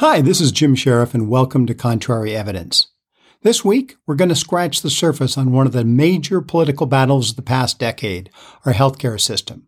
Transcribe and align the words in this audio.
Hi, 0.00 0.22
this 0.22 0.40
is 0.40 0.50
Jim 0.50 0.74
Sheriff, 0.74 1.12
and 1.12 1.28
welcome 1.28 1.66
to 1.66 1.74
Contrary 1.74 2.34
Evidence. 2.34 2.86
This 3.42 3.66
week, 3.66 3.98
we're 4.06 4.14
going 4.14 4.30
to 4.30 4.34
scratch 4.34 4.80
the 4.80 4.88
surface 4.88 5.36
on 5.36 5.52
one 5.52 5.66
of 5.66 5.74
the 5.74 5.84
major 5.84 6.40
political 6.40 6.86
battles 6.86 7.28
of 7.28 7.36
the 7.36 7.42
past 7.42 7.78
decade 7.78 8.30
our 8.64 8.72
healthcare 8.72 9.20
system. 9.20 9.66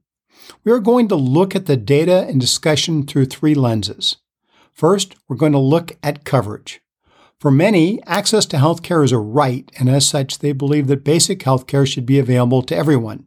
We 0.65 0.73
are 0.73 0.79
going 0.79 1.09
to 1.09 1.17
look 1.17 1.55
at 1.55 1.67
the 1.67 1.77
data 1.77 2.25
and 2.27 2.41
discussion 2.41 3.07
through 3.07 3.27
three 3.27 3.55
lenses. 3.55 4.17
First, 4.73 5.17
we're 5.29 5.37
going 5.37 5.53
to 5.53 5.59
look 5.59 5.99
at 6.03 6.25
coverage. 6.25 6.81
For 7.39 7.51
many, 7.51 8.03
access 8.07 8.47
to 8.47 8.57
healthcare 8.57 9.05
is 9.05 9.13
a 9.13 9.19
right, 9.19 9.71
and 9.79 9.91
as 9.91 10.09
such, 10.09 10.39
they 10.39 10.53
believe 10.53 10.87
that 10.87 11.05
basic 11.05 11.41
healthcare 11.41 11.87
should 11.87 12.07
be 12.07 12.19
available 12.19 12.63
to 12.63 12.75
everyone. 12.75 13.27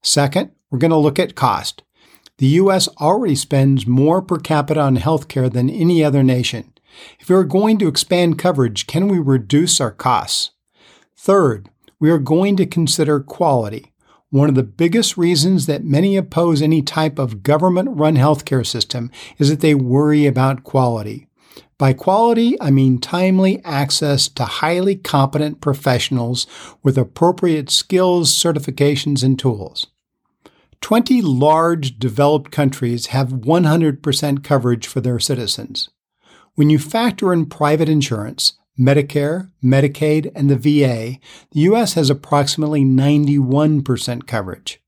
Second, 0.00 0.52
we're 0.70 0.78
going 0.78 0.90
to 0.90 0.96
look 0.96 1.18
at 1.18 1.34
cost. 1.34 1.82
The 2.38 2.46
U.S. 2.46 2.88
already 3.00 3.36
spends 3.36 3.86
more 3.86 4.20
per 4.20 4.38
capita 4.38 4.80
on 4.80 4.96
healthcare 4.96 5.52
than 5.52 5.70
any 5.70 6.02
other 6.02 6.24
nation. 6.24 6.72
If 7.20 7.28
we 7.28 7.36
are 7.36 7.44
going 7.44 7.78
to 7.78 7.86
expand 7.86 8.40
coverage, 8.40 8.88
can 8.88 9.06
we 9.06 9.18
reduce 9.20 9.80
our 9.80 9.92
costs? 9.92 10.50
Third, 11.16 11.70
we 12.00 12.10
are 12.10 12.18
going 12.18 12.56
to 12.56 12.66
consider 12.66 13.20
quality. 13.20 13.92
One 14.30 14.48
of 14.48 14.56
the 14.56 14.64
biggest 14.64 15.16
reasons 15.16 15.66
that 15.66 15.84
many 15.84 16.16
oppose 16.16 16.60
any 16.60 16.82
type 16.82 17.20
of 17.20 17.44
government 17.44 17.90
run 17.92 18.16
healthcare 18.16 18.66
system 18.66 19.12
is 19.38 19.48
that 19.48 19.60
they 19.60 19.76
worry 19.76 20.26
about 20.26 20.64
quality. 20.64 21.28
By 21.78 21.92
quality, 21.92 22.60
I 22.60 22.72
mean 22.72 22.98
timely 22.98 23.64
access 23.64 24.26
to 24.30 24.44
highly 24.44 24.96
competent 24.96 25.60
professionals 25.60 26.48
with 26.82 26.98
appropriate 26.98 27.70
skills, 27.70 28.32
certifications, 28.32 29.22
and 29.22 29.38
tools. 29.38 29.86
20 30.84 31.22
large 31.22 31.98
developed 31.98 32.50
countries 32.50 33.06
have 33.06 33.28
100% 33.30 34.44
coverage 34.44 34.86
for 34.86 35.00
their 35.00 35.18
citizens. 35.18 35.88
When 36.56 36.68
you 36.68 36.78
factor 36.78 37.32
in 37.32 37.46
private 37.46 37.88
insurance, 37.88 38.58
Medicare, 38.78 39.50
Medicaid, 39.64 40.30
and 40.34 40.50
the 40.50 40.56
VA, 40.56 41.18
the 41.52 41.60
U.S. 41.60 41.94
has 41.94 42.10
approximately 42.10 42.84
91% 42.84 44.26
coverage. 44.26 44.78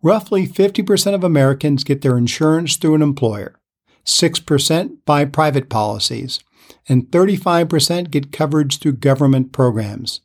Roughly 0.00 0.46
50% 0.46 1.12
of 1.14 1.22
Americans 1.22 1.84
get 1.84 2.00
their 2.00 2.16
insurance 2.16 2.78
through 2.78 2.94
an 2.94 3.02
employer, 3.02 3.60
6% 4.06 4.96
buy 5.04 5.26
private 5.26 5.68
policies, 5.68 6.40
and 6.88 7.10
35% 7.10 8.10
get 8.10 8.32
coverage 8.32 8.78
through 8.78 8.92
government 8.92 9.52
programs. 9.52 10.22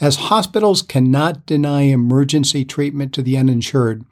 As 0.00 0.16
hospitals 0.16 0.82
cannot 0.82 1.46
deny 1.46 1.82
emergency 1.82 2.64
treatment 2.64 3.12
to 3.14 3.22
the 3.22 3.36
uninsured, 3.36 4.04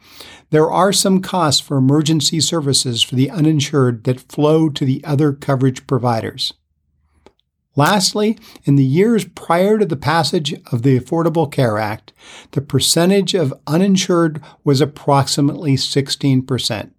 there 0.50 0.70
are 0.70 0.92
some 0.92 1.20
costs 1.20 1.60
for 1.60 1.76
emergency 1.76 2.40
services 2.40 3.02
for 3.02 3.14
the 3.14 3.30
uninsured 3.30 4.04
that 4.04 4.20
flow 4.20 4.68
to 4.68 4.84
the 4.84 5.02
other 5.04 5.32
coverage 5.32 5.86
providers. 5.86 6.52
Lastly, 7.74 8.38
in 8.64 8.76
the 8.76 8.84
years 8.84 9.24
prior 9.24 9.78
to 9.78 9.86
the 9.86 9.96
passage 9.96 10.52
of 10.70 10.82
the 10.82 10.98
Affordable 10.98 11.50
Care 11.50 11.78
Act, 11.78 12.12
the 12.50 12.60
percentage 12.60 13.34
of 13.34 13.54
uninsured 13.66 14.42
was 14.62 14.80
approximately 14.80 15.76
16%. 15.76 16.90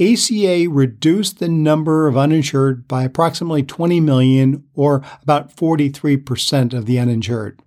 ACA 0.00 0.68
reduced 0.70 1.38
the 1.38 1.48
number 1.48 2.06
of 2.06 2.16
uninsured 2.16 2.86
by 2.86 3.02
approximately 3.02 3.62
20 3.62 4.00
million, 4.00 4.64
or 4.74 5.02
about 5.22 5.54
43% 5.54 6.72
of 6.72 6.86
the 6.86 6.98
uninsured. 6.98 7.60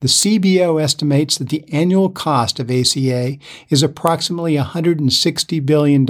The 0.00 0.08
CBO 0.08 0.80
estimates 0.80 1.38
that 1.38 1.48
the 1.48 1.64
annual 1.72 2.10
cost 2.10 2.60
of 2.60 2.70
ACA 2.70 3.38
is 3.70 3.82
approximately 3.82 4.54
$160 4.56 5.64
billion 5.64 6.06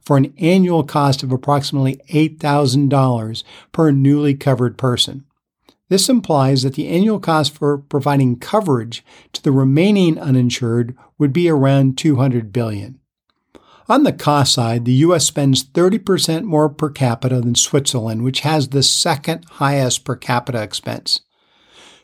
for 0.00 0.16
an 0.16 0.34
annual 0.38 0.82
cost 0.82 1.22
of 1.22 1.30
approximately 1.30 2.00
$8,000 2.10 3.44
per 3.70 3.92
newly 3.92 4.34
covered 4.34 4.76
person. 4.76 5.24
This 5.88 6.08
implies 6.08 6.64
that 6.64 6.74
the 6.74 6.88
annual 6.88 7.20
cost 7.20 7.54
for 7.54 7.78
providing 7.78 8.40
coverage 8.40 9.04
to 9.34 9.42
the 9.42 9.52
remaining 9.52 10.18
uninsured 10.18 10.96
would 11.16 11.32
be 11.32 11.48
around 11.48 11.96
200 11.96 12.52
billion. 12.52 12.98
On 13.88 14.02
the 14.02 14.12
cost 14.12 14.52
side, 14.52 14.84
the 14.84 14.92
US 14.92 15.24
spends 15.24 15.62
30% 15.62 16.42
more 16.42 16.68
per 16.68 16.90
capita 16.90 17.40
than 17.40 17.54
Switzerland, 17.54 18.24
which 18.24 18.40
has 18.40 18.68
the 18.68 18.82
second 18.82 19.44
highest 19.44 20.04
per 20.04 20.16
capita 20.16 20.60
expense. 20.60 21.20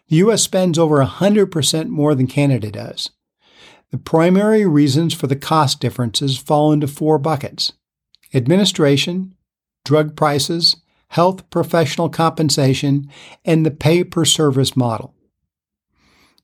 The 0.09 0.17
US 0.17 0.43
spends 0.43 0.79
over 0.79 1.05
100% 1.05 1.89
more 1.89 2.15
than 2.15 2.27
Canada 2.29 2.71
does. 2.71 3.11
The 3.91 3.99
primary 3.99 4.65
reasons 4.65 5.13
for 5.13 5.27
the 5.27 5.37
cost 5.37 5.81
differences 5.81 6.39
fall 6.39 6.73
into 6.73 6.87
four 6.87 7.19
buckets 7.19 7.73
administration, 8.35 9.35
drug 9.85 10.17
prices, 10.17 10.77
health 11.09 11.51
professional 11.51 12.09
compensation, 12.09 13.11
and 13.45 13.67
the 13.67 13.71
pay 13.71 14.03
per 14.05 14.25
service 14.25 14.75
model. 14.75 15.15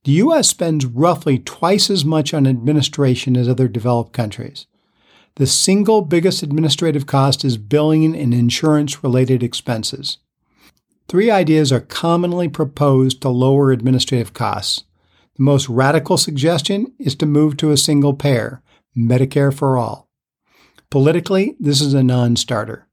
The 0.04 0.12
U.S. 0.12 0.48
spends 0.48 0.84
roughly 0.84 1.38
twice 1.38 1.88
as 1.88 2.04
much 2.04 2.34
on 2.34 2.46
administration 2.46 3.36
as 3.36 3.48
other 3.48 3.68
developed 3.68 4.12
countries. 4.12 4.66
The 5.38 5.46
single 5.46 6.02
biggest 6.02 6.42
administrative 6.42 7.06
cost 7.06 7.44
is 7.44 7.58
billing 7.58 8.04
and 8.16 8.34
insurance 8.34 9.04
related 9.04 9.40
expenses. 9.44 10.18
Three 11.06 11.30
ideas 11.30 11.70
are 11.70 11.78
commonly 11.78 12.48
proposed 12.48 13.22
to 13.22 13.28
lower 13.28 13.70
administrative 13.70 14.34
costs. 14.34 14.82
The 15.36 15.44
most 15.44 15.68
radical 15.68 16.16
suggestion 16.16 16.92
is 16.98 17.14
to 17.14 17.26
move 17.26 17.56
to 17.58 17.70
a 17.70 17.76
single 17.76 18.14
payer, 18.14 18.62
Medicare 18.96 19.54
for 19.54 19.78
all. 19.78 20.08
Politically, 20.90 21.54
this 21.60 21.80
is 21.80 21.94
a 21.94 22.02
non 22.02 22.34
starter. 22.34 22.88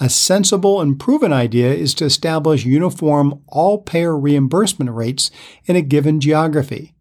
A 0.00 0.08
sensible 0.08 0.80
and 0.80 0.98
proven 0.98 1.30
idea 1.30 1.74
is 1.74 1.92
to 1.96 2.06
establish 2.06 2.64
uniform 2.64 3.42
all 3.48 3.82
payer 3.82 4.16
reimbursement 4.16 4.90
rates 4.92 5.30
in 5.66 5.76
a 5.76 5.82
given 5.82 6.20
geography. 6.20 6.94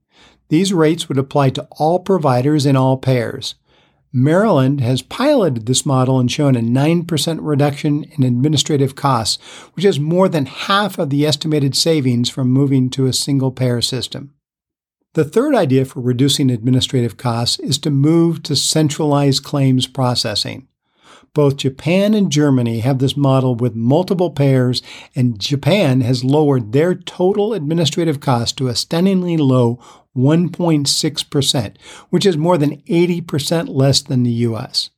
These 0.50 0.74
rates 0.74 1.08
would 1.08 1.18
apply 1.18 1.52
to 1.52 1.66
all 1.72 2.00
providers 2.00 2.66
and 2.66 2.78
all 2.78 2.98
payers. 2.98 3.56
Maryland 4.18 4.80
has 4.80 5.02
piloted 5.02 5.66
this 5.66 5.86
model 5.86 6.22
and 6.22 6.32
shown 6.32 6.56
a 6.56 6.62
9% 6.62 7.40
reduction 7.42 8.06
in 8.06 8.24
administrative 8.24 8.96
costs, 8.96 9.44
which 9.74 9.84
is 9.84 10.00
more 10.00 10.30
than 10.30 10.46
half 10.46 10.98
of 10.98 11.10
the 11.10 11.26
estimated 11.26 11.76
savings 11.76 12.30
from 12.30 12.48
moving 12.50 12.90
to 12.90 13.08
a 13.08 13.14
single 13.14 13.52
payer 13.52 13.82
system. 13.82 14.34
The 15.16 15.26
third 15.26 15.54
idea 15.54 15.84
for 15.84 16.00
reducing 16.00 16.50
administrative 16.50 17.18
costs 17.18 17.60
is 17.60 17.78
to 17.80 17.90
move 17.90 18.42
to 18.44 18.56
centralized 18.56 19.44
claims 19.44 19.86
processing. 19.86 20.70
Both 21.36 21.58
Japan 21.58 22.14
and 22.14 22.32
Germany 22.32 22.80
have 22.80 23.00
this 23.00 23.18
model 23.18 23.56
with 23.56 23.76
multiple 23.76 24.32
payers, 24.32 24.82
and 25.14 25.38
Japan 25.38 26.00
has 26.00 26.24
lowered 26.24 26.72
their 26.72 26.96
total 26.96 27.54
administrative 27.54 28.22
cost 28.22 28.58
to 28.58 28.70
a 28.70 28.76
stunningly 28.76 29.36
low 29.36 29.78
1.6%, 30.16 31.76
which 32.10 32.26
is 32.26 32.38
more 32.38 32.58
than 32.58 32.78
80% 32.84 33.68
less 33.68 34.02
than 34.02 34.24
the 34.24 34.32
U.S. 34.32 34.92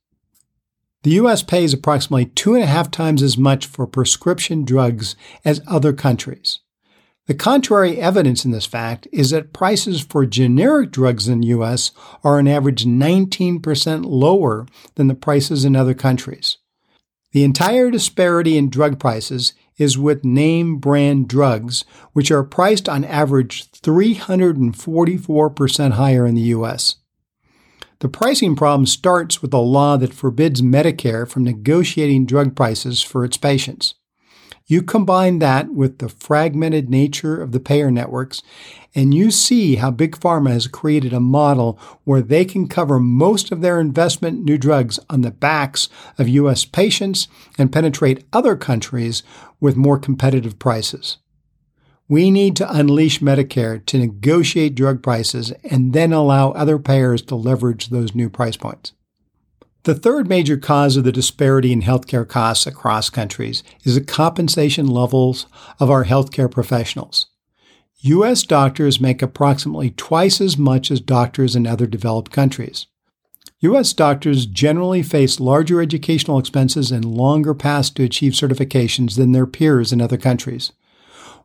The 1.02 1.10
U.S. 1.10 1.42
pays 1.42 1.74
approximately 1.74 2.26
two 2.26 2.54
and 2.54 2.62
a 2.62 2.68
half 2.68 2.88
times 2.88 3.20
as 3.20 3.36
much 3.36 3.66
for 3.66 3.88
prescription 3.88 4.64
drugs 4.64 5.16
as 5.44 5.60
other 5.66 5.92
countries. 5.92 6.60
The 7.28 7.34
contrary 7.34 7.98
evidence 7.98 8.44
in 8.46 8.52
this 8.52 8.64
fact 8.64 9.06
is 9.12 9.28
that 9.30 9.52
prices 9.52 10.00
for 10.00 10.24
generic 10.24 10.90
drugs 10.90 11.28
in 11.28 11.40
the 11.40 11.48
U.S. 11.48 11.90
are 12.24 12.38
on 12.38 12.48
average 12.48 12.86
19% 12.86 14.06
lower 14.06 14.66
than 14.94 15.08
the 15.08 15.14
prices 15.14 15.66
in 15.66 15.76
other 15.76 15.92
countries. 15.92 16.56
The 17.32 17.44
entire 17.44 17.90
disparity 17.90 18.56
in 18.56 18.70
drug 18.70 18.98
prices 18.98 19.52
is 19.76 19.98
with 19.98 20.24
name 20.24 20.78
brand 20.78 21.28
drugs, 21.28 21.84
which 22.14 22.30
are 22.30 22.42
priced 22.42 22.88
on 22.88 23.04
average 23.04 23.70
344% 23.72 25.92
higher 25.92 26.26
in 26.26 26.34
the 26.34 26.40
U.S. 26.40 26.96
The 27.98 28.08
pricing 28.08 28.56
problem 28.56 28.86
starts 28.86 29.42
with 29.42 29.52
a 29.52 29.58
law 29.58 29.98
that 29.98 30.14
forbids 30.14 30.62
Medicare 30.62 31.28
from 31.28 31.44
negotiating 31.44 32.24
drug 32.24 32.56
prices 32.56 33.02
for 33.02 33.22
its 33.22 33.36
patients. 33.36 33.96
You 34.70 34.82
combine 34.82 35.38
that 35.38 35.72
with 35.72 35.96
the 35.96 36.10
fragmented 36.10 36.90
nature 36.90 37.40
of 37.40 37.52
the 37.52 37.58
payer 37.58 37.90
networks, 37.90 38.42
and 38.94 39.14
you 39.14 39.30
see 39.30 39.76
how 39.76 39.90
Big 39.90 40.14
Pharma 40.14 40.50
has 40.50 40.66
created 40.66 41.14
a 41.14 41.20
model 41.20 41.80
where 42.04 42.20
they 42.20 42.44
can 42.44 42.68
cover 42.68 43.00
most 43.00 43.50
of 43.50 43.62
their 43.62 43.80
investment 43.80 44.40
in 44.40 44.44
new 44.44 44.58
drugs 44.58 45.00
on 45.08 45.22
the 45.22 45.30
backs 45.30 45.88
of 46.18 46.28
U.S. 46.28 46.66
patients 46.66 47.28
and 47.56 47.72
penetrate 47.72 48.26
other 48.30 48.56
countries 48.56 49.22
with 49.58 49.74
more 49.74 49.98
competitive 49.98 50.58
prices. 50.58 51.16
We 52.06 52.30
need 52.30 52.54
to 52.56 52.70
unleash 52.70 53.20
Medicare 53.20 53.84
to 53.86 53.98
negotiate 53.98 54.74
drug 54.74 55.02
prices 55.02 55.50
and 55.70 55.94
then 55.94 56.12
allow 56.12 56.50
other 56.50 56.78
payers 56.78 57.22
to 57.22 57.34
leverage 57.36 57.88
those 57.88 58.14
new 58.14 58.28
price 58.28 58.58
points. 58.58 58.92
The 59.84 59.94
third 59.94 60.28
major 60.28 60.56
cause 60.56 60.96
of 60.96 61.04
the 61.04 61.12
disparity 61.12 61.72
in 61.72 61.82
healthcare 61.82 62.26
costs 62.26 62.66
across 62.66 63.10
countries 63.10 63.62
is 63.84 63.94
the 63.94 64.00
compensation 64.00 64.86
levels 64.86 65.46
of 65.78 65.90
our 65.90 66.04
healthcare 66.04 66.50
professionals. 66.50 67.26
U.S. 68.00 68.42
doctors 68.42 69.00
make 69.00 69.22
approximately 69.22 69.90
twice 69.90 70.40
as 70.40 70.56
much 70.56 70.90
as 70.90 71.00
doctors 71.00 71.56
in 71.56 71.66
other 71.66 71.86
developed 71.86 72.30
countries. 72.30 72.86
U.S. 73.60 73.92
doctors 73.92 74.46
generally 74.46 75.02
face 75.02 75.40
larger 75.40 75.82
educational 75.82 76.38
expenses 76.38 76.92
and 76.92 77.04
longer 77.04 77.54
paths 77.54 77.90
to 77.90 78.04
achieve 78.04 78.34
certifications 78.34 79.16
than 79.16 79.32
their 79.32 79.46
peers 79.46 79.92
in 79.92 80.00
other 80.00 80.16
countries. 80.16 80.72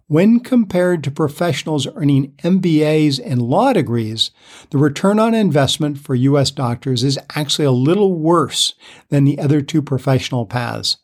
When 0.07 0.41
compared 0.41 1.03
to 1.03 1.11
professionals 1.11 1.87
earning 1.95 2.33
MBAs 2.43 3.21
and 3.23 3.41
law 3.41 3.71
degrees, 3.71 4.31
the 4.69 4.77
return 4.77 5.17
on 5.17 5.33
investment 5.33 5.97
for 5.97 6.13
U.S. 6.13 6.51
doctors 6.51 7.03
is 7.03 7.17
actually 7.35 7.65
a 7.65 7.71
little 7.71 8.13
worse 8.13 8.73
than 9.09 9.23
the 9.23 9.39
other 9.39 9.61
two 9.61 9.81
professional 9.81 10.45
paths. 10.45 10.97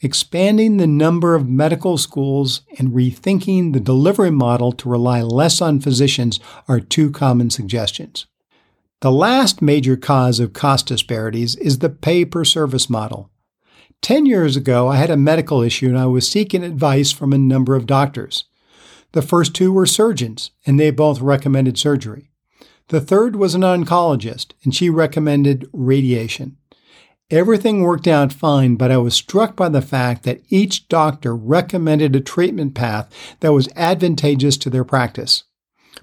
Expanding 0.00 0.76
the 0.76 0.86
number 0.86 1.34
of 1.34 1.48
medical 1.48 1.98
schools 1.98 2.62
and 2.78 2.92
rethinking 2.92 3.72
the 3.72 3.80
delivery 3.80 4.30
model 4.30 4.70
to 4.72 4.88
rely 4.88 5.22
less 5.22 5.60
on 5.60 5.80
physicians 5.80 6.38
are 6.68 6.78
two 6.78 7.10
common 7.10 7.50
suggestions. 7.50 8.26
The 9.00 9.12
last 9.12 9.60
major 9.60 9.96
cause 9.96 10.40
of 10.40 10.52
cost 10.52 10.86
disparities 10.86 11.56
is 11.56 11.80
the 11.80 11.90
pay 11.90 12.24
per 12.24 12.44
service 12.44 12.88
model. 12.88 13.30
Ten 14.04 14.26
years 14.26 14.54
ago, 14.54 14.88
I 14.88 14.96
had 14.96 15.08
a 15.08 15.16
medical 15.16 15.62
issue 15.62 15.88
and 15.88 15.98
I 15.98 16.04
was 16.04 16.28
seeking 16.28 16.62
advice 16.62 17.10
from 17.10 17.32
a 17.32 17.38
number 17.38 17.74
of 17.74 17.86
doctors. 17.86 18.44
The 19.12 19.22
first 19.22 19.54
two 19.54 19.72
were 19.72 19.86
surgeons, 19.86 20.50
and 20.66 20.78
they 20.78 20.90
both 20.90 21.22
recommended 21.22 21.78
surgery. 21.78 22.28
The 22.88 23.00
third 23.00 23.34
was 23.34 23.54
an 23.54 23.62
oncologist, 23.62 24.52
and 24.62 24.74
she 24.74 24.90
recommended 24.90 25.70
radiation. 25.72 26.58
Everything 27.30 27.80
worked 27.80 28.06
out 28.06 28.30
fine, 28.30 28.74
but 28.74 28.90
I 28.90 28.98
was 28.98 29.14
struck 29.14 29.56
by 29.56 29.70
the 29.70 29.80
fact 29.80 30.24
that 30.24 30.42
each 30.50 30.86
doctor 30.88 31.34
recommended 31.34 32.14
a 32.14 32.20
treatment 32.20 32.74
path 32.74 33.08
that 33.40 33.54
was 33.54 33.70
advantageous 33.74 34.58
to 34.58 34.68
their 34.68 34.84
practice. 34.84 35.44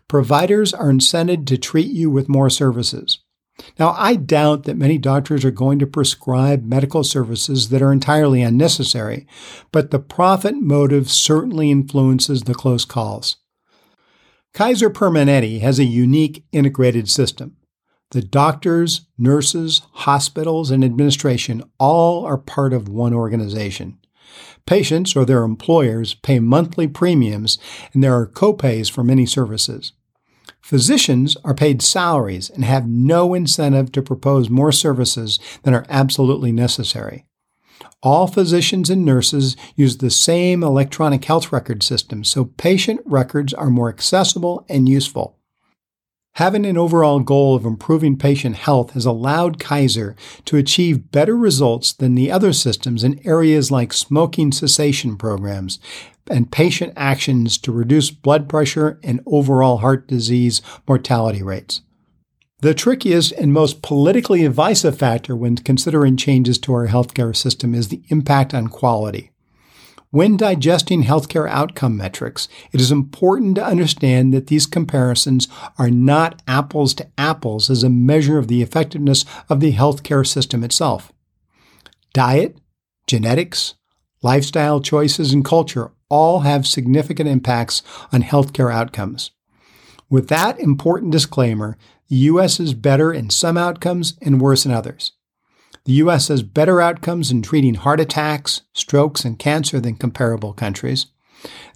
Providers 0.07 0.73
are 0.73 0.91
incented 0.91 1.45
to 1.45 1.55
treat 1.55 1.91
you 1.91 2.09
with 2.09 2.27
more 2.27 2.49
services. 2.49 3.19
Now, 3.79 3.95
I 3.97 4.15
doubt 4.15 4.63
that 4.63 4.77
many 4.77 4.97
doctors 4.97 5.43
are 5.45 5.51
going 5.51 5.79
to 5.79 5.87
prescribe 5.87 6.63
medical 6.63 7.03
services 7.03 7.69
that 7.69 7.81
are 7.81 7.91
entirely 7.91 8.41
unnecessary, 8.41 9.27
but 9.71 9.91
the 9.91 9.99
profit 9.99 10.55
motive 10.55 11.09
certainly 11.09 11.71
influences 11.71 12.43
the 12.43 12.53
close 12.53 12.85
calls. 12.85 13.37
Kaiser 14.53 14.89
Permanente 14.89 15.61
has 15.61 15.79
a 15.79 15.85
unique 15.85 16.43
integrated 16.51 17.09
system. 17.09 17.55
The 18.11 18.21
doctors, 18.21 19.07
nurses, 19.17 19.81
hospitals, 19.93 20.69
and 20.69 20.83
administration 20.83 21.63
all 21.79 22.25
are 22.25 22.37
part 22.37 22.73
of 22.73 22.89
one 22.89 23.13
organization. 23.13 23.97
Patients 24.65 25.15
or 25.15 25.23
their 25.23 25.43
employers 25.43 26.13
pay 26.13 26.39
monthly 26.39 26.87
premiums, 26.87 27.57
and 27.93 28.03
there 28.03 28.13
are 28.13 28.27
copays 28.27 28.91
for 28.91 29.03
many 29.03 29.25
services. 29.25 29.93
Physicians 30.61 31.35
are 31.43 31.53
paid 31.53 31.81
salaries 31.81 32.49
and 32.49 32.63
have 32.63 32.87
no 32.87 33.33
incentive 33.33 33.91
to 33.91 34.01
propose 34.01 34.49
more 34.49 34.71
services 34.71 35.39
than 35.63 35.73
are 35.73 35.85
absolutely 35.89 36.51
necessary. 36.51 37.25
All 38.03 38.27
physicians 38.27 38.89
and 38.89 39.05
nurses 39.05 39.55
use 39.75 39.97
the 39.97 40.09
same 40.09 40.63
electronic 40.63 41.25
health 41.25 41.51
record 41.51 41.83
system, 41.83 42.23
so 42.23 42.45
patient 42.45 43.01
records 43.05 43.53
are 43.53 43.69
more 43.69 43.89
accessible 43.89 44.65
and 44.69 44.87
useful. 44.87 45.37
Having 46.35 46.65
an 46.65 46.77
overall 46.77 47.19
goal 47.19 47.55
of 47.55 47.65
improving 47.65 48.17
patient 48.17 48.55
health 48.55 48.91
has 48.91 49.05
allowed 49.05 49.59
Kaiser 49.59 50.15
to 50.45 50.55
achieve 50.55 51.11
better 51.11 51.35
results 51.35 51.91
than 51.91 52.15
the 52.15 52.31
other 52.31 52.53
systems 52.53 53.03
in 53.03 53.19
areas 53.27 53.69
like 53.69 53.91
smoking 53.91 54.53
cessation 54.53 55.17
programs 55.17 55.77
and 56.29 56.51
patient 56.51 56.93
actions 56.95 57.57
to 57.59 57.71
reduce 57.71 58.11
blood 58.11 58.47
pressure 58.47 58.99
and 59.03 59.21
overall 59.25 59.77
heart 59.77 60.07
disease 60.07 60.61
mortality 60.87 61.41
rates. 61.43 61.81
The 62.61 62.75
trickiest 62.75 63.31
and 63.31 63.51
most 63.51 63.81
politically 63.81 64.43
divisive 64.43 64.97
factor 64.97 65.35
when 65.35 65.55
considering 65.55 66.15
changes 66.15 66.59
to 66.59 66.73
our 66.73 66.87
healthcare 66.87 67.35
system 67.35 67.73
is 67.73 67.87
the 67.87 68.03
impact 68.09 68.53
on 68.53 68.67
quality. 68.67 69.31
When 70.11 70.35
digesting 70.37 71.03
healthcare 71.03 71.49
outcome 71.49 71.95
metrics, 71.97 72.49
it 72.73 72.81
is 72.81 72.91
important 72.91 73.55
to 73.55 73.65
understand 73.65 74.33
that 74.33 74.47
these 74.47 74.65
comparisons 74.65 75.47
are 75.79 75.89
not 75.89 76.41
apples 76.47 76.93
to 76.95 77.07
apples 77.17 77.69
as 77.69 77.81
a 77.81 77.89
measure 77.89 78.37
of 78.37 78.49
the 78.49 78.61
effectiveness 78.61 79.23
of 79.49 79.61
the 79.61 79.71
healthcare 79.71 80.27
system 80.27 80.63
itself. 80.63 81.13
Diet, 82.13 82.57
genetics, 83.07 83.75
lifestyle 84.21 84.79
choices, 84.81 85.33
and 85.33 85.43
culture 85.43 85.91
all 86.09 86.41
have 86.41 86.67
significant 86.67 87.29
impacts 87.29 87.81
on 88.11 88.23
healthcare 88.23 88.73
outcomes. 88.73 89.31
With 90.09 90.27
that 90.27 90.59
important 90.59 91.11
disclaimer, 91.11 91.77
the 92.09 92.17
U.S. 92.17 92.59
is 92.59 92.73
better 92.73 93.13
in 93.13 93.29
some 93.29 93.57
outcomes 93.57 94.15
and 94.21 94.41
worse 94.41 94.65
in 94.65 94.71
others. 94.71 95.13
The 95.85 95.93
U.S. 95.93 96.27
has 96.27 96.43
better 96.43 96.81
outcomes 96.81 97.31
in 97.31 97.41
treating 97.41 97.75
heart 97.75 97.99
attacks, 97.99 98.61
strokes, 98.73 99.23
and 99.23 99.39
cancer 99.39 99.79
than 99.79 99.95
comparable 99.95 100.53
countries. 100.53 101.07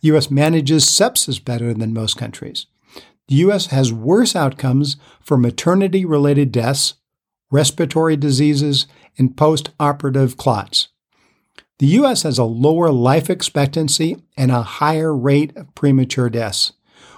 The 0.01 0.09
U.S. 0.09 0.29
manages 0.29 0.85
sepsis 0.85 1.43
better 1.43 1.73
than 1.73 1.93
most 1.93 2.17
countries. 2.17 2.67
The 3.27 3.35
U.S. 3.35 3.67
has 3.67 3.91
worse 3.91 4.35
outcomes 4.35 4.97
for 5.21 5.37
maternity 5.37 6.05
related 6.05 6.51
deaths, 6.51 6.95
respiratory 7.49 8.17
diseases, 8.17 8.85
and 9.17 9.35
post 9.35 9.71
operative 9.79 10.37
clots. 10.37 10.89
The 11.79 11.87
U.S. 11.87 12.23
has 12.23 12.37
a 12.37 12.45
lower 12.45 12.89
life 12.89 13.29
expectancy 13.29 14.17
and 14.37 14.49
a 14.49 14.61
higher 14.61 15.13
rate 15.13 15.55
of 15.57 15.75
premature 15.75 16.29
deaths. 16.29 16.71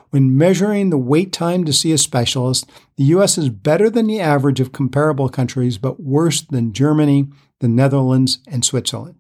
When 0.09 0.35
measuring 0.35 0.89
the 0.89 0.97
wait 0.97 1.31
time 1.31 1.63
to 1.65 1.73
see 1.73 1.91
a 1.91 1.97
specialist, 1.97 2.67
the 2.95 3.03
US 3.05 3.37
is 3.37 3.49
better 3.49 3.87
than 3.89 4.07
the 4.07 4.19
average 4.19 4.59
of 4.59 4.71
comparable 4.71 5.29
countries, 5.29 5.77
but 5.77 5.99
worse 5.99 6.41
than 6.41 6.73
Germany, 6.73 7.27
the 7.59 7.67
Netherlands, 7.67 8.39
and 8.47 8.65
Switzerland. 8.65 9.19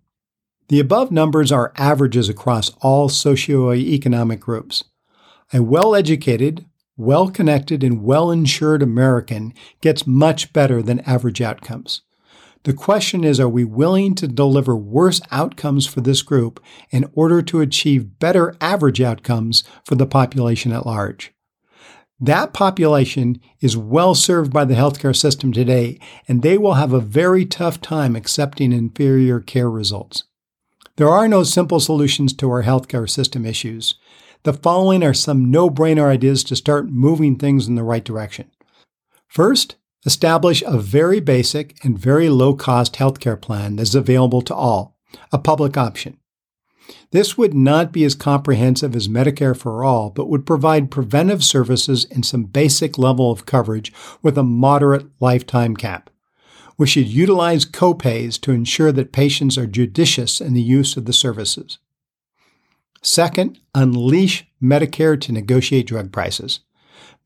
The 0.69 0.79
above 0.79 1.11
numbers 1.11 1.51
are 1.51 1.73
averages 1.75 2.29
across 2.29 2.71
all 2.81 3.07
socioeconomic 3.07 4.39
groups. 4.39 4.85
A 5.53 5.61
well 5.61 5.93
educated, 5.93 6.65
well 6.95 7.29
connected, 7.29 7.83
and 7.83 8.03
well 8.03 8.31
insured 8.31 8.81
American 8.81 9.53
gets 9.81 10.07
much 10.07 10.51
better 10.51 10.81
than 10.81 11.01
average 11.01 11.41
outcomes. 11.41 12.01
The 12.67 12.73
question 12.73 13.23
is 13.23 13.39
are 13.39 13.47
we 13.47 13.63
willing 13.63 14.13
to 14.15 14.27
deliver 14.27 14.75
worse 14.75 15.21
outcomes 15.31 15.87
for 15.87 16.01
this 16.01 16.21
group 16.21 16.61
in 16.89 17.09
order 17.13 17.41
to 17.43 17.61
achieve 17.61 18.19
better 18.19 18.57
average 18.59 18.99
outcomes 18.99 19.63
for 19.85 19.95
the 19.95 20.05
population 20.05 20.73
at 20.73 20.85
large? 20.85 21.31
That 22.19 22.51
population 22.51 23.39
is 23.61 23.77
well 23.77 24.15
served 24.15 24.51
by 24.51 24.65
the 24.65 24.73
healthcare 24.73 25.15
system 25.15 25.53
today, 25.53 25.97
and 26.27 26.41
they 26.41 26.57
will 26.57 26.73
have 26.73 26.91
a 26.91 26.99
very 26.99 27.45
tough 27.45 27.79
time 27.79 28.17
accepting 28.17 28.73
inferior 28.73 29.39
care 29.39 29.69
results. 29.69 30.25
There 30.97 31.07
are 31.07 31.29
no 31.29 31.43
simple 31.43 31.79
solutions 31.79 32.33
to 32.33 32.49
our 32.49 32.63
healthcare 32.63 33.09
system 33.09 33.45
issues. 33.45 33.95
The 34.43 34.51
following 34.51 35.05
are 35.05 35.13
some 35.13 35.49
no 35.49 35.69
brainer 35.69 36.09
ideas 36.09 36.43
to 36.43 36.55
start 36.57 36.89
moving 36.89 37.37
things 37.37 37.69
in 37.69 37.75
the 37.75 37.83
right 37.83 38.03
direction. 38.03 38.51
First, 39.29 39.76
Establish 40.05 40.63
a 40.65 40.77
very 40.77 41.19
basic 41.19 41.83
and 41.83 41.97
very 41.97 42.29
low 42.29 42.53
cost 42.53 42.93
healthcare 42.93 43.39
plan 43.39 43.75
that 43.75 43.83
is 43.83 43.95
available 43.95 44.41
to 44.43 44.53
all, 44.53 44.97
a 45.31 45.37
public 45.37 45.75
option. 45.75 46.17
This 47.11 47.37
would 47.37 47.53
not 47.53 47.91
be 47.91 48.03
as 48.03 48.15
comprehensive 48.15 48.95
as 48.95 49.07
Medicare 49.07 49.57
for 49.57 49.83
All, 49.83 50.09
but 50.09 50.29
would 50.29 50.45
provide 50.45 50.91
preventive 50.91 51.43
services 51.43 52.05
and 52.11 52.25
some 52.25 52.43
basic 52.43 52.97
level 52.97 53.31
of 53.31 53.45
coverage 53.45 53.91
with 54.21 54.37
a 54.37 54.43
moderate 54.43 55.07
lifetime 55.19 55.75
cap. 55.75 56.09
We 56.77 56.87
should 56.87 57.07
utilize 57.07 57.65
copays 57.65 58.39
to 58.41 58.51
ensure 58.51 58.91
that 58.91 59.11
patients 59.11 59.57
are 59.57 59.67
judicious 59.67 60.39
in 60.39 60.53
the 60.53 60.61
use 60.61 60.95
of 60.95 61.05
the 61.05 61.13
services. 61.13 61.79
Second, 63.01 63.59
unleash 63.73 64.45
Medicare 64.61 65.19
to 65.21 65.31
negotiate 65.31 65.87
drug 65.87 66.11
prices. 66.11 66.59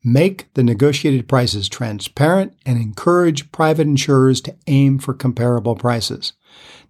Make 0.04 0.52
the 0.54 0.64
negotiated 0.64 1.28
prices 1.28 1.68
transparent 1.68 2.54
and 2.66 2.76
encourage 2.76 3.52
private 3.52 3.86
insurers 3.86 4.40
to 4.42 4.56
aim 4.66 4.98
for 4.98 5.14
comparable 5.14 5.76
prices. 5.76 6.32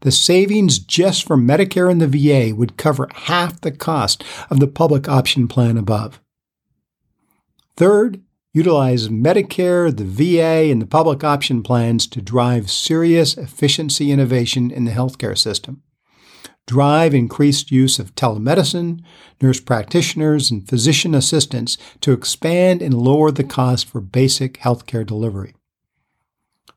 The 0.00 0.10
savings 0.10 0.78
just 0.78 1.26
from 1.26 1.46
Medicare 1.46 1.90
and 1.90 2.00
the 2.00 2.06
VA 2.08 2.54
would 2.54 2.78
cover 2.78 3.08
half 3.12 3.60
the 3.60 3.70
cost 3.70 4.24
of 4.48 4.60
the 4.60 4.66
public 4.66 5.08
option 5.08 5.46
plan 5.46 5.76
above. 5.76 6.20
Third, 7.76 8.22
utilize 8.54 9.08
Medicare, 9.08 9.94
the 9.94 10.04
VA, 10.04 10.70
and 10.70 10.80
the 10.80 10.86
public 10.86 11.22
option 11.22 11.62
plans 11.62 12.06
to 12.06 12.22
drive 12.22 12.70
serious 12.70 13.36
efficiency 13.36 14.10
innovation 14.10 14.70
in 14.70 14.84
the 14.84 14.92
healthcare 14.92 15.36
system 15.36 15.82
drive 16.66 17.14
increased 17.14 17.70
use 17.70 17.98
of 17.98 18.14
telemedicine, 18.14 19.02
nurse 19.40 19.60
practitioners, 19.60 20.50
and 20.50 20.68
physician 20.68 21.14
assistants 21.14 21.76
to 22.00 22.12
expand 22.12 22.82
and 22.82 22.94
lower 22.94 23.30
the 23.30 23.44
cost 23.44 23.86
for 23.88 24.00
basic 24.00 24.54
healthcare 24.58 25.06
delivery. 25.06 25.54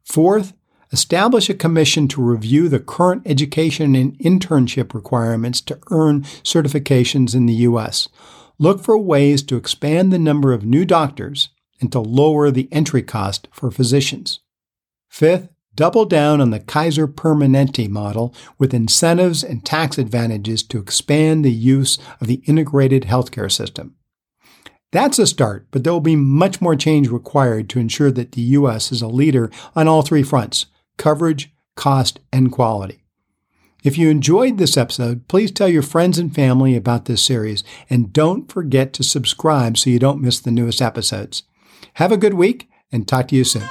Fourth, 0.03 0.53
establish 0.91 1.49
a 1.49 1.53
commission 1.53 2.07
to 2.07 2.21
review 2.21 2.69
the 2.69 2.79
current 2.79 3.23
education 3.25 3.95
and 3.95 4.17
internship 4.19 4.93
requirements 4.93 5.61
to 5.61 5.79
earn 5.91 6.21
certifications 6.43 7.35
in 7.35 7.45
the 7.45 7.53
U.S. 7.53 8.07
Look 8.57 8.83
for 8.83 8.97
ways 8.97 9.43
to 9.43 9.57
expand 9.57 10.13
the 10.13 10.19
number 10.19 10.53
of 10.53 10.63
new 10.63 10.85
doctors 10.85 11.49
and 11.81 11.91
to 11.91 11.99
lower 11.99 12.51
the 12.51 12.69
entry 12.71 13.03
cost 13.03 13.47
for 13.51 13.71
physicians. 13.71 14.39
Fifth, 15.09 15.49
double 15.75 16.05
down 16.05 16.41
on 16.41 16.49
the 16.49 16.59
Kaiser 16.59 17.07
Permanente 17.07 17.89
model 17.89 18.33
with 18.57 18.73
incentives 18.73 19.43
and 19.43 19.65
tax 19.65 19.97
advantages 19.97 20.63
to 20.63 20.79
expand 20.79 21.43
the 21.43 21.51
use 21.51 21.97
of 22.21 22.27
the 22.27 22.41
integrated 22.45 23.03
healthcare 23.03 23.51
system. 23.51 23.95
That's 24.91 25.19
a 25.19 25.27
start, 25.27 25.67
but 25.71 25.83
there 25.83 25.91
will 25.91 25.99
be 25.99 26.15
much 26.15 26.61
more 26.61 26.75
change 26.75 27.09
required 27.09 27.69
to 27.69 27.79
ensure 27.79 28.11
that 28.11 28.31
the 28.31 28.41
U.S. 28.41 28.91
is 28.91 29.01
a 29.01 29.07
leader 29.07 29.51
on 29.75 29.87
all 29.87 30.01
three 30.01 30.23
fronts 30.23 30.67
coverage, 30.97 31.53
cost, 31.75 32.19
and 32.31 32.51
quality. 32.51 33.03
If 33.83 33.97
you 33.97 34.09
enjoyed 34.09 34.57
this 34.57 34.77
episode, 34.77 35.27
please 35.27 35.51
tell 35.51 35.67
your 35.67 35.83
friends 35.83 36.17
and 36.17 36.33
family 36.33 36.75
about 36.75 37.05
this 37.05 37.21
series, 37.21 37.63
and 37.89 38.11
don't 38.13 38.51
forget 38.51 38.93
to 38.93 39.03
subscribe 39.03 39.77
so 39.77 39.89
you 39.89 39.99
don't 39.99 40.21
miss 40.21 40.39
the 40.39 40.49
newest 40.49 40.81
episodes. 40.81 41.43
Have 41.95 42.11
a 42.11 42.17
good 42.17 42.33
week, 42.33 42.69
and 42.91 43.07
talk 43.07 43.27
to 43.27 43.35
you 43.35 43.43
soon. 43.43 43.67